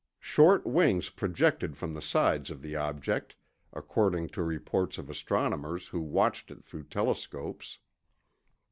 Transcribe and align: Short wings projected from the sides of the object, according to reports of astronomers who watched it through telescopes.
Short 0.19 0.65
wings 0.65 1.11
projected 1.11 1.77
from 1.77 1.93
the 1.93 2.01
sides 2.01 2.49
of 2.49 2.63
the 2.63 2.75
object, 2.75 3.35
according 3.71 4.29
to 4.29 4.41
reports 4.41 4.97
of 4.97 5.11
astronomers 5.11 5.89
who 5.89 6.01
watched 6.01 6.49
it 6.49 6.63
through 6.63 6.85
telescopes. 6.85 7.77